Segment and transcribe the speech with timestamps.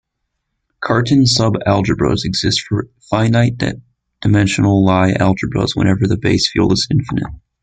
[0.79, 7.31] Cartan subalgebras exist for finite-dimensional Lie algebras whenever the base field is infinite.